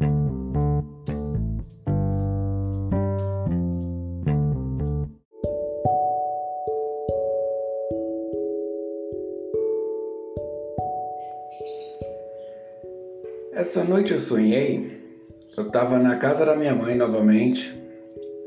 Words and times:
Essa 0.00 0.08
noite 13.84 14.12
eu 14.12 14.18
sonhei, 14.18 14.98
eu 15.54 15.66
estava 15.66 15.98
na 15.98 16.16
casa 16.16 16.46
da 16.46 16.56
minha 16.56 16.74
mãe 16.74 16.96
novamente, 16.96 17.78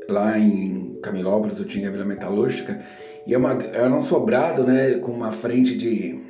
lá 0.08 0.36
em 0.36 0.98
Camilópolis, 1.00 1.60
eu 1.60 1.64
tinha 1.64 1.88
a 1.88 1.92
Vila 1.92 2.04
Metalúrgica, 2.04 2.84
e 3.28 3.32
é 3.32 3.38
uma, 3.38 3.52
era 3.52 3.94
um 3.94 4.02
sobrado, 4.02 4.64
né, 4.64 4.94
com 4.94 5.12
uma 5.12 5.30
frente 5.30 5.76
de 5.76 6.20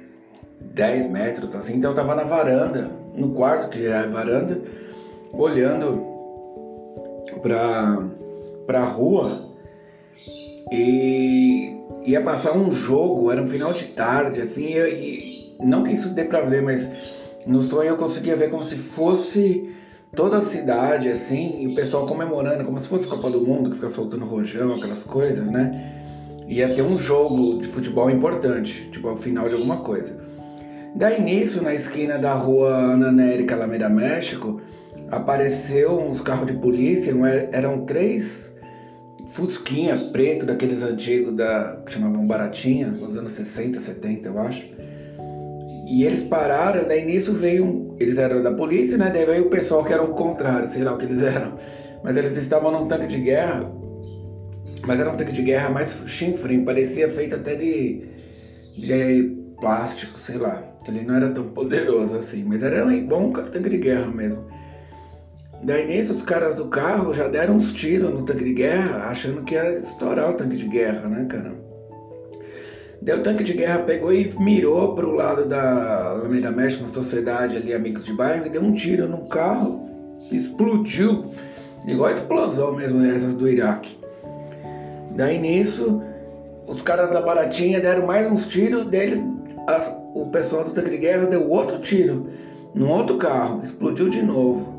10 0.60 1.10
metros, 1.10 1.54
assim, 1.54 1.76
então 1.76 1.92
eu 1.92 1.96
estava 1.96 2.14
na 2.14 2.24
varanda, 2.24 2.90
no 3.16 3.32
quarto, 3.32 3.70
que 3.70 3.84
já 3.84 4.02
é 4.02 4.06
varanda, 4.06 4.73
olhando 5.36 6.02
para 7.42 8.02
pra 8.66 8.84
rua 8.84 9.50
e 10.72 11.76
ia 12.04 12.22
passar 12.22 12.56
um 12.56 12.72
jogo, 12.72 13.30
era 13.30 13.42
um 13.42 13.48
final 13.48 13.72
de 13.72 13.84
tarde, 13.88 14.40
assim, 14.40 14.74
e, 14.74 15.56
e 15.60 15.64
não 15.64 15.82
que 15.82 15.92
isso 15.92 16.08
dê 16.10 16.24
para 16.24 16.40
ver, 16.40 16.62
mas 16.62 16.88
no 17.46 17.62
sonho 17.62 17.90
eu 17.90 17.96
conseguia 17.96 18.36
ver 18.36 18.50
como 18.50 18.64
se 18.64 18.76
fosse 18.76 19.70
toda 20.14 20.38
a 20.38 20.42
cidade, 20.42 21.08
assim, 21.08 21.62
e 21.62 21.68
o 21.68 21.74
pessoal 21.74 22.06
comemorando, 22.06 22.64
como 22.64 22.78
se 22.80 22.88
fosse 22.88 23.06
Copa 23.06 23.30
do 23.30 23.40
Mundo, 23.40 23.70
que 23.70 23.76
fica 23.76 23.90
soltando 23.90 24.24
rojão, 24.24 24.74
aquelas 24.74 25.02
coisas, 25.02 25.50
né? 25.50 25.92
Ia 26.46 26.74
ter 26.74 26.82
um 26.82 26.98
jogo 26.98 27.60
de 27.60 27.68
futebol 27.68 28.10
importante, 28.10 28.88
tipo 28.90 29.08
ao 29.08 29.16
final 29.16 29.48
de 29.48 29.54
alguma 29.54 29.78
coisa. 29.78 30.16
Daí 30.94 31.20
nisso, 31.20 31.62
na 31.62 31.74
esquina 31.74 32.18
da 32.18 32.34
rua 32.34 32.68
Ana 32.68 33.10
Nérica, 33.10 33.54
Alameda, 33.54 33.88
México, 33.88 34.60
apareceu 35.16 35.98
uns 35.98 36.20
carros 36.20 36.46
de 36.46 36.54
polícia, 36.54 37.14
eram 37.52 37.84
três 37.84 38.52
Fusquinha 39.28 40.10
preto, 40.12 40.46
daqueles 40.46 40.82
antigos 40.82 41.34
da, 41.34 41.82
que 41.84 41.92
chamavam 41.92 42.26
Baratinha, 42.26 42.88
nos 42.88 43.16
anos 43.16 43.32
60, 43.32 43.80
70, 43.80 44.28
eu 44.28 44.38
acho 44.40 44.62
e 45.86 46.02
eles 46.04 46.28
pararam, 46.28 46.86
daí 46.88 47.04
nisso 47.04 47.32
veio 47.34 47.94
Eles 47.98 48.18
eram 48.18 48.42
da 48.42 48.50
polícia, 48.50 48.96
né? 48.96 49.10
Daí 49.10 49.24
veio 49.24 49.46
o 49.46 49.50
pessoal 49.50 49.84
que 49.84 49.92
era 49.92 50.02
o 50.02 50.14
contrário, 50.14 50.68
sei 50.68 50.82
lá 50.82 50.94
o 50.94 50.98
que 50.98 51.04
eles 51.04 51.22
eram. 51.22 51.54
Mas 52.02 52.16
eles 52.16 52.36
estavam 52.36 52.72
num 52.72 52.88
tanque 52.88 53.06
de 53.06 53.20
guerra. 53.20 53.70
Mas 54.86 54.98
era 54.98 55.10
um 55.10 55.16
tanque 55.16 55.32
de 55.32 55.42
guerra 55.42 55.70
mais 55.70 55.96
chinfrim, 56.06 56.64
parecia 56.64 57.08
feito 57.08 57.34
até 57.34 57.54
de, 57.54 58.02
de 58.76 59.36
plástico, 59.60 60.18
sei 60.18 60.36
lá. 60.36 60.62
Ele 60.86 61.02
não 61.02 61.14
era 61.14 61.30
tão 61.30 61.44
poderoso 61.44 62.16
assim, 62.16 62.44
mas 62.44 62.62
era 62.62 62.92
igual 62.92 63.22
um 63.22 63.30
tanque 63.30 63.70
de 63.70 63.78
guerra 63.78 64.10
mesmo. 64.10 64.44
Daí 65.64 65.86
nisso 65.86 66.12
os 66.12 66.22
caras 66.22 66.54
do 66.56 66.66
carro 66.66 67.14
já 67.14 67.26
deram 67.26 67.54
uns 67.54 67.72
tiros 67.72 68.12
no 68.12 68.22
tanque 68.22 68.44
de 68.44 68.52
guerra, 68.52 69.06
achando 69.08 69.42
que 69.44 69.54
ia 69.54 69.78
estourar 69.78 70.30
o 70.30 70.36
tanque 70.36 70.56
de 70.56 70.68
guerra, 70.68 71.08
né, 71.08 71.24
cara? 71.24 71.54
Daí 73.00 73.18
o 73.18 73.22
tanque 73.22 73.42
de 73.42 73.54
guerra 73.54 73.78
pegou 73.78 74.12
e 74.12 74.30
mirou 74.38 74.94
para 74.94 75.06
o 75.06 75.12
lado 75.12 75.46
da 75.46 76.10
Alameda 76.10 76.50
México, 76.50 76.84
uma 76.84 76.92
sociedade 76.92 77.56
ali, 77.56 77.72
amigos 77.72 78.04
de 78.04 78.12
bairro, 78.12 78.46
e 78.46 78.50
deu 78.50 78.60
um 78.60 78.74
tiro 78.74 79.08
no 79.08 79.26
carro, 79.30 79.88
explodiu, 80.30 81.30
igual 81.86 82.10
a 82.10 82.12
explosão 82.12 82.74
mesmo, 82.74 83.02
essas 83.02 83.34
do 83.34 83.48
Iraque. 83.48 83.98
Daí 85.16 85.40
nisso, 85.40 86.02
os 86.66 86.82
caras 86.82 87.10
da 87.10 87.22
Baratinha 87.22 87.80
deram 87.80 88.06
mais 88.06 88.30
uns 88.30 88.46
tiros, 88.46 88.84
deles 88.84 89.22
as, 89.66 89.90
o 90.14 90.26
pessoal 90.26 90.64
do 90.64 90.72
tanque 90.72 90.90
de 90.90 90.98
guerra 90.98 91.24
deu 91.24 91.48
outro 91.48 91.78
tiro 91.78 92.28
no 92.74 92.90
outro 92.90 93.16
carro, 93.16 93.62
explodiu 93.62 94.10
de 94.10 94.20
novo. 94.20 94.73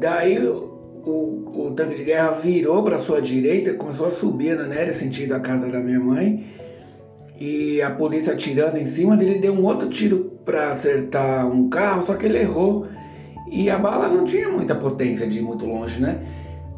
Daí 0.00 0.38
o, 0.38 1.52
o, 1.54 1.74
tanque 1.76 1.94
de 1.94 2.04
guerra 2.04 2.30
virou 2.30 2.82
para 2.82 2.96
sua 2.96 3.20
direita, 3.20 3.74
começou 3.74 4.06
a 4.06 4.10
subir 4.10 4.56
na 4.56 4.64
Néria, 4.64 4.94
sentido 4.94 5.34
a 5.34 5.40
casa 5.40 5.68
da 5.68 5.78
minha 5.78 6.00
mãe 6.00 6.42
e 7.38 7.82
a 7.82 7.90
polícia 7.90 8.32
atirando 8.32 8.78
em 8.78 8.86
cima 8.86 9.14
dele 9.14 9.40
deu 9.40 9.52
um 9.52 9.62
outro 9.62 9.90
tiro 9.90 10.38
para 10.42 10.70
acertar 10.70 11.46
um 11.46 11.68
carro, 11.68 12.06
só 12.06 12.14
que 12.14 12.24
ele 12.24 12.38
errou 12.38 12.86
e 13.50 13.68
a 13.68 13.76
bala 13.76 14.08
não 14.08 14.24
tinha 14.24 14.48
muita 14.48 14.74
potência 14.74 15.26
de 15.26 15.38
ir 15.38 15.42
muito 15.42 15.66
longe, 15.66 16.00
né? 16.00 16.18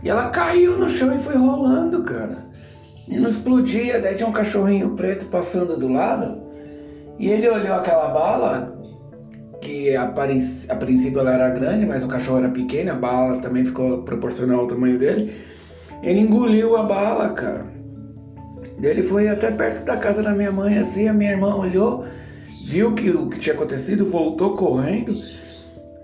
E 0.03 0.11
ela 0.11 0.31
caiu 0.31 0.77
no 0.77 0.89
chão 0.89 1.17
e 1.17 1.21
foi 1.21 1.37
rolando, 1.37 2.03
cara. 2.03 2.37
E 3.09 3.17
não 3.19 3.31
explodia, 3.31 4.01
daí 4.01 4.17
tinha 4.17 4.29
um 4.29 4.33
cachorrinho 4.33 4.97
preto 4.97 5.27
passando 5.27 5.77
do 5.77 5.93
lado 5.93 6.27
e 7.21 7.31
ele 7.31 7.49
olhou 7.49 7.77
aquela 7.77 8.09
bala 8.09 8.83
que 9.63 9.97
a, 9.97 10.03
a 10.05 10.77
princípio 10.77 11.21
ela 11.21 11.33
era 11.33 11.49
grande, 11.51 11.87
mas 11.87 12.03
o 12.03 12.09
cachorro 12.09 12.39
era 12.39 12.49
pequeno, 12.51 12.93
a 12.93 12.95
bala 12.95 13.41
também 13.41 13.65
ficou 13.65 14.03
proporcional 14.03 14.61
ao 14.61 14.67
tamanho 14.67 14.99
dele. 14.99 15.33
Ele 16.03 16.21
engoliu 16.21 16.77
a 16.77 16.83
bala, 16.83 17.31
cara. 17.31 17.65
Ele 18.83 19.03
foi 19.05 19.29
até 19.29 19.53
perto 19.53 19.85
da 19.85 19.97
casa 19.97 20.23
da 20.23 20.33
minha 20.33 20.51
mãe, 20.51 20.77
assim, 20.77 21.07
a 21.07 21.13
minha 21.13 21.31
irmã 21.31 21.55
olhou, 21.55 22.05
viu 22.67 22.95
que 22.95 23.11
o 23.11 23.29
que 23.31 23.39
tinha 23.39 23.55
acontecido, 23.55 24.07
voltou 24.07 24.57
correndo. 24.57 25.15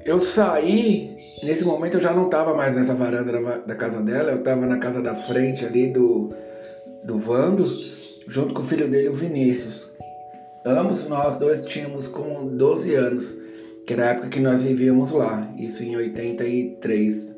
Eu 0.04 0.20
saí, 0.20 1.16
nesse 1.42 1.64
momento 1.64 1.94
eu 1.94 2.00
já 2.00 2.12
não 2.12 2.26
estava 2.26 2.54
mais 2.54 2.76
nessa 2.76 2.94
varanda 2.94 3.32
da, 3.32 3.58
da 3.58 3.74
casa 3.74 4.00
dela, 4.00 4.30
eu 4.30 4.38
estava 4.38 4.64
na 4.64 4.78
casa 4.78 5.02
da 5.02 5.14
frente 5.14 5.66
ali 5.66 5.88
do, 5.88 6.32
do 7.02 7.18
Vando, 7.18 7.66
junto 8.28 8.54
com 8.54 8.62
o 8.62 8.64
filho 8.64 8.88
dele, 8.88 9.08
o 9.08 9.14
Vinícius. 9.14 9.88
Ambos 10.64 11.04
nós 11.08 11.36
dois 11.36 11.62
tínhamos 11.62 12.06
com 12.06 12.46
12 12.46 12.94
anos, 12.94 13.36
que 13.88 13.94
era 13.94 14.04
a 14.04 14.10
época 14.10 14.28
que 14.28 14.38
nós 14.40 14.62
vivíamos 14.62 15.12
lá, 15.12 15.50
isso 15.56 15.82
em 15.82 15.96
83, 15.96 17.34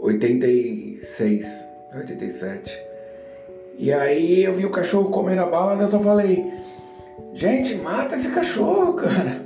86, 0.00 1.64
87. 1.94 2.82
E 3.78 3.92
aí 3.92 4.42
eu 4.42 4.54
vi 4.54 4.66
o 4.66 4.70
cachorro 4.70 5.08
comendo 5.08 5.42
a 5.42 5.46
bala, 5.46 5.80
eu 5.80 5.88
só 5.88 6.00
falei, 6.00 6.52
gente, 7.32 7.76
mata 7.76 8.16
esse 8.16 8.28
cachorro, 8.30 8.94
cara. 8.94 9.40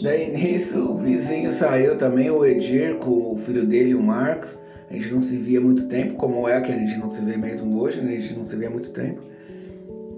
Daí 0.00 0.30
nisso 0.30 0.92
o 0.92 0.98
vizinho 0.98 1.50
saiu 1.50 1.98
também, 1.98 2.30
o 2.30 2.46
Edir, 2.46 2.98
com 2.98 3.32
o 3.32 3.36
filho 3.36 3.66
dele, 3.66 3.96
o 3.96 4.00
Marcos. 4.00 4.56
A 4.88 4.92
gente 4.92 5.12
não 5.12 5.18
se 5.18 5.36
via 5.36 5.60
muito 5.60 5.88
tempo, 5.88 6.14
como 6.14 6.48
é 6.48 6.60
que 6.60 6.70
a 6.70 6.76
gente 6.76 6.96
não 6.98 7.10
se 7.10 7.20
vê 7.20 7.36
mesmo 7.36 7.80
hoje, 7.80 8.00
né? 8.00 8.14
A 8.14 8.18
gente 8.20 8.34
não 8.34 8.44
se 8.44 8.54
vê 8.54 8.68
muito 8.68 8.90
tempo. 8.90 9.20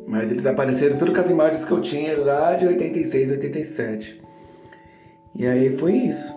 Mas 0.06 0.30
eles 0.30 0.44
apareceram 0.44 0.98
tudo 0.98 1.14
com 1.14 1.20
as 1.20 1.30
imagens 1.30 1.64
que 1.64 1.72
eu 1.72 1.80
tinha 1.80 2.14
lá 2.18 2.54
de 2.56 2.66
86, 2.66 3.30
87. 3.30 4.24
E 5.36 5.46
aí 5.46 5.76
foi 5.76 5.92
isso. 5.94 6.32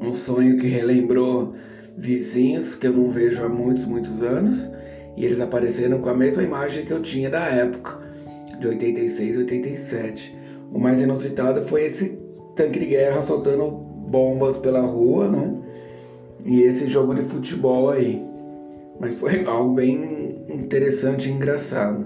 Um 0.00 0.12
sonho 0.12 0.58
que 0.58 0.66
relembrou 0.66 1.54
vizinhos 1.96 2.74
que 2.74 2.86
eu 2.86 2.92
não 2.92 3.10
vejo 3.10 3.42
há 3.42 3.48
muitos, 3.48 3.84
muitos 3.84 4.22
anos 4.22 4.56
e 5.16 5.24
eles 5.24 5.40
apareceram 5.40 6.00
com 6.00 6.10
a 6.10 6.14
mesma 6.14 6.44
imagem 6.44 6.84
que 6.84 6.92
eu 6.92 7.02
tinha 7.02 7.28
da 7.28 7.44
época, 7.46 7.98
de 8.60 8.68
86, 8.68 9.38
87. 9.38 10.38
O 10.72 10.78
mais 10.78 11.00
inusitado 11.00 11.62
foi 11.62 11.86
esse 11.86 12.16
tanque 12.54 12.78
de 12.78 12.86
guerra 12.86 13.20
soltando 13.22 13.68
bombas 13.68 14.56
pela 14.58 14.80
rua, 14.80 15.28
né? 15.28 15.54
E 16.44 16.62
esse 16.62 16.86
jogo 16.86 17.14
de 17.14 17.22
futebol 17.22 17.90
aí. 17.90 18.24
Mas 19.00 19.18
foi 19.18 19.42
algo 19.46 19.74
bem 19.74 20.44
interessante 20.48 21.28
e 21.28 21.32
engraçado. 21.32 22.04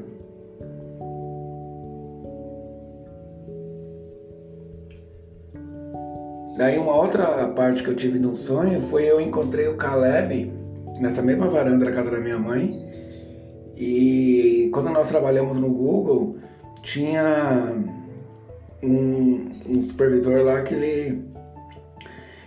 Daí 6.62 6.78
uma 6.78 6.94
outra 6.94 7.48
parte 7.48 7.82
que 7.82 7.90
eu 7.90 7.96
tive 7.96 8.20
no 8.20 8.36
sonho 8.36 8.80
foi 8.82 9.04
eu 9.04 9.20
encontrei 9.20 9.66
o 9.66 9.76
Caleb 9.76 10.52
nessa 11.00 11.20
mesma 11.20 11.48
varanda 11.48 11.86
da 11.86 11.90
casa 11.90 12.08
da 12.08 12.20
minha 12.20 12.38
mãe. 12.38 12.70
E 13.76 14.70
quando 14.72 14.90
nós 14.90 15.08
trabalhamos 15.08 15.58
no 15.58 15.68
Google, 15.68 16.36
tinha 16.84 17.74
um, 18.80 19.48
um 19.48 19.82
supervisor 19.82 20.42
lá 20.42 20.62
que 20.62 20.74
ele 20.74 21.24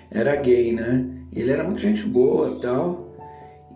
era 0.09 0.37
gay, 0.37 0.71
né? 0.71 1.05
Ele 1.33 1.51
era 1.51 1.65
muito 1.65 1.81
gente 1.81 2.07
boa 2.07 2.57
tal. 2.61 3.13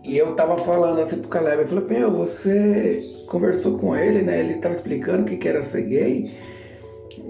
E 0.05 0.17
eu 0.17 0.35
tava 0.35 0.57
falando 0.59 1.01
assim 1.01 1.19
pro 1.19 1.27
Caleb, 1.27 1.63
eu 1.63 1.67
falei, 1.67 1.99
meu, 1.99 2.11
você 2.11 3.03
conversou 3.27 3.77
com 3.77 3.93
ele, 3.93 4.21
né? 4.21 4.39
Ele 4.39 4.53
tava 4.59 4.73
explicando 4.73 5.23
o 5.23 5.25
que, 5.25 5.35
que 5.35 5.49
era 5.49 5.61
ser 5.61 5.81
gay. 5.81 6.31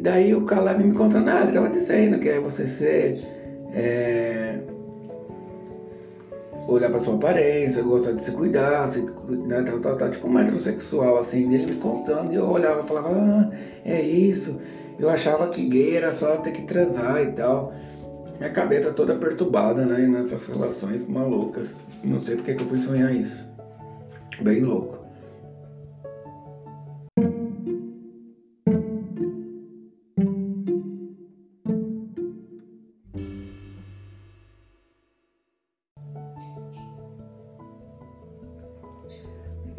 Daí 0.02 0.34
o 0.34 0.46
Caleb 0.46 0.84
me 0.84 0.94
contando, 0.94 1.30
ah, 1.30 1.42
ele 1.42 1.52
tava 1.52 1.70
dizendo 1.70 2.20
que 2.20 2.30
é 2.30 2.40
você 2.40 2.66
ser 2.66 3.18
é, 3.74 4.60
olhar 6.68 6.90
para 6.90 7.00
sua 7.00 7.16
aparência, 7.16 7.82
gostar 7.82 8.14
de 8.14 8.22
se 8.22 8.32
cuidar, 8.32 8.88
se, 8.88 9.06
né, 9.30 9.62
tal, 9.64 9.80
tal, 9.80 9.98
tal, 9.98 10.10
tipo 10.10 10.28
um 10.28 10.34
metrosexual, 10.34 11.18
assim, 11.18 11.54
ele 11.54 11.74
me 11.74 11.80
contando, 11.80 12.32
e 12.32 12.36
eu 12.36 12.50
olhava 12.50 12.82
e 12.82 12.88
falava, 12.88 13.10
ah, 13.10 13.50
é 13.84 14.02
isso, 14.02 14.58
eu 15.00 15.10
achava 15.10 15.50
que 15.50 15.68
gay 15.68 15.98
era 15.98 16.12
só 16.12 16.38
ter 16.38 16.52
que 16.52 16.64
transar 16.64 17.22
e 17.22 17.32
tal. 17.32 17.74
Minha 18.38 18.52
cabeça 18.52 18.92
toda 18.92 19.16
perturbada, 19.16 19.86
né, 19.86 20.08
nessas 20.08 20.46
relações 20.48 21.08
malucas. 21.08 21.76
Não 22.04 22.20
sei 22.20 22.36
porque 22.36 22.54
que 22.54 22.64
eu 22.64 22.68
fui 22.68 22.80
sonhar 22.80 23.14
isso. 23.14 23.46
Bem 24.42 24.62
louco. 24.62 24.99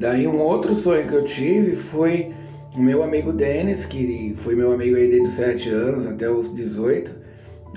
Daí 0.00 0.26
um 0.26 0.40
outro 0.40 0.74
sonho 0.76 1.06
que 1.06 1.12
eu 1.12 1.24
tive 1.24 1.76
foi 1.76 2.26
o 2.74 2.80
meu 2.80 3.02
amigo 3.02 3.34
Denis, 3.34 3.84
que 3.84 4.32
foi 4.34 4.54
meu 4.54 4.72
amigo 4.72 4.96
aí 4.96 5.08
desde 5.08 5.28
os 5.28 5.34
7 5.34 5.68
anos 5.68 6.06
até 6.06 6.30
os 6.30 6.54
18, 6.54 7.14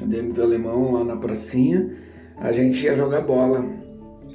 o 0.01 0.05
Denis 0.05 0.39
Alemão 0.39 0.89
lá 0.93 1.03
na 1.03 1.17
pracinha, 1.17 1.93
a 2.37 2.53
gente 2.53 2.81
ia 2.85 2.95
jogar 2.95 3.23
bola. 3.23 3.65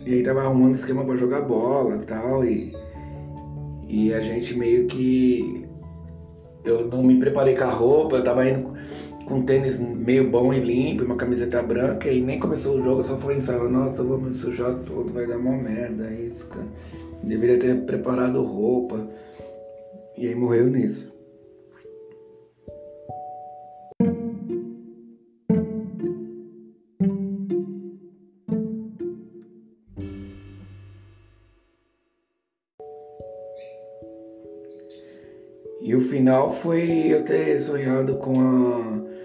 E 0.06 0.12
aí 0.12 0.22
tava 0.22 0.42
arrumando 0.42 0.74
esquema 0.74 1.02
para 1.02 1.16
jogar 1.16 1.40
bola 1.40 1.96
e 1.96 2.04
tal, 2.04 2.44
e, 2.44 2.72
e 3.88 4.12
a 4.12 4.20
gente 4.20 4.54
meio 4.54 4.86
que. 4.86 5.66
Eu 6.66 6.88
não 6.88 7.02
me 7.02 7.18
preparei 7.18 7.54
com 7.54 7.64
a 7.64 7.70
roupa, 7.70 8.16
eu 8.16 8.22
tava 8.22 8.46
indo 8.46 8.74
com 9.28 9.36
um 9.36 9.42
tênis 9.44 9.78
meio 9.78 10.30
bom 10.30 10.52
e 10.54 10.58
limpo, 10.58 11.04
uma 11.04 11.16
camiseta 11.16 11.62
branca, 11.62 12.10
e 12.10 12.20
nem 12.20 12.40
começou 12.40 12.78
o 12.78 12.82
jogo, 12.82 13.02
eu 13.02 13.04
só 13.04 13.16
pensava, 13.16 13.68
nossa, 13.68 14.00
eu 14.00 14.08
vou 14.08 14.18
me 14.18 14.32
sujar 14.32 14.74
todo, 14.86 15.12
vai 15.12 15.26
dar 15.26 15.36
uma 15.36 15.56
merda 15.56 16.10
isso, 16.10 16.46
cara. 16.46 16.66
Deveria 17.22 17.58
ter 17.58 17.84
preparado 17.84 18.42
roupa. 18.42 19.06
E 20.16 20.26
aí 20.26 20.34
morreu 20.34 20.68
nisso. 20.68 21.06
E 35.80 35.94
o 35.94 36.00
final 36.00 36.52
foi 36.52 37.12
eu 37.12 37.24
ter 37.24 37.60
sonhado 37.60 38.16
com 38.16 38.32
a 38.32 39.17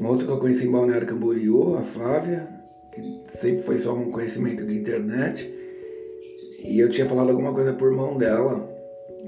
moça 0.00 0.24
que 0.24 0.30
eu 0.30 0.38
conheci 0.38 0.66
em 0.66 0.70
Balneário 0.70 1.06
Camboriú, 1.06 1.76
a 1.76 1.82
Flávia, 1.82 2.48
que 2.94 3.02
sempre 3.26 3.62
foi 3.62 3.78
só 3.78 3.94
um 3.94 4.10
conhecimento 4.10 4.64
de 4.64 4.76
internet. 4.76 5.54
E 6.64 6.78
eu 6.80 6.88
tinha 6.88 7.06
falado 7.06 7.30
alguma 7.30 7.52
coisa 7.52 7.72
por 7.72 7.90
mão 7.92 8.16
dela, 8.16 8.68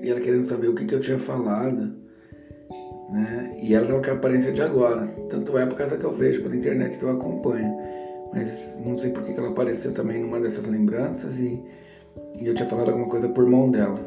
e 0.03 0.11
ela 0.11 0.21
querendo 0.21 0.45
saber 0.45 0.69
o 0.69 0.75
que, 0.75 0.85
que 0.85 0.95
eu 0.95 1.01
tinha 1.01 1.19
falado. 1.19 1.93
Né? 3.11 3.59
E 3.63 3.75
ela 3.75 3.87
tava 3.87 4.03
com 4.03 4.11
a 4.11 4.15
aparência 4.15 4.53
de 4.53 4.63
agora. 4.63 5.07
Tanto 5.29 5.59
é 5.59 5.67
por 5.67 5.77
causa 5.77 5.97
que 5.97 6.05
eu 6.05 6.13
vejo 6.13 6.43
pela 6.43 6.57
internet 6.57 6.99
que 6.99 7.05
eu 7.05 7.11
acompanho. 7.11 7.77
Mas 8.33 8.81
não 8.85 8.97
sei 8.97 9.11
por 9.11 9.23
que, 9.23 9.33
que 9.33 9.41
ela 9.41 9.51
apareceu 9.51 9.93
também 9.93 10.21
numa 10.21 10.41
dessas 10.41 10.67
lembranças 10.67 11.37
e, 11.39 11.61
e 12.41 12.47
eu 12.47 12.55
tinha 12.55 12.69
falado 12.69 12.91
alguma 12.91 13.09
coisa 13.09 13.29
por 13.29 13.47
mão 13.47 13.71
dela. 13.71 14.01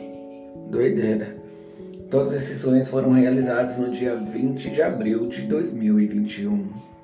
Doideira. 0.70 1.43
Todos 2.14 2.32
esses 2.32 2.62
sonhos 2.62 2.90
foram 2.90 3.12
realizados 3.12 3.76
no 3.80 3.90
dia 3.90 4.16
20 4.16 4.70
de 4.70 4.84
abril 4.84 5.28
de 5.28 5.48
2021. 5.48 7.03